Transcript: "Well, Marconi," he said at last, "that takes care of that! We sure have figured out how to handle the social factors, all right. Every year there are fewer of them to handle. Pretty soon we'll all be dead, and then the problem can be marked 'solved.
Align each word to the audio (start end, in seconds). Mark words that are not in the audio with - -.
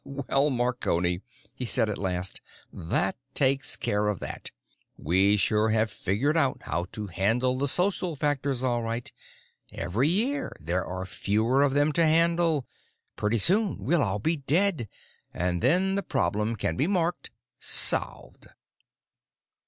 "Well, 0.03 0.49
Marconi," 0.49 1.21
he 1.53 1.63
said 1.65 1.87
at 1.87 1.99
last, 1.99 2.41
"that 2.73 3.15
takes 3.35 3.75
care 3.75 4.07
of 4.07 4.19
that! 4.19 4.49
We 4.97 5.37
sure 5.37 5.69
have 5.69 5.91
figured 5.91 6.35
out 6.35 6.63
how 6.63 6.85
to 6.93 7.05
handle 7.05 7.55
the 7.55 7.67
social 7.67 8.15
factors, 8.15 8.63
all 8.63 8.81
right. 8.81 9.11
Every 9.71 10.09
year 10.09 10.53
there 10.59 10.83
are 10.83 11.05
fewer 11.05 11.61
of 11.61 11.75
them 11.75 11.91
to 11.91 12.03
handle. 12.03 12.65
Pretty 13.15 13.37
soon 13.37 13.77
we'll 13.77 14.01
all 14.01 14.17
be 14.17 14.37
dead, 14.37 14.89
and 15.35 15.61
then 15.61 15.93
the 15.93 16.01
problem 16.01 16.55
can 16.55 16.75
be 16.75 16.87
marked 16.87 17.29
'solved. 17.59 18.47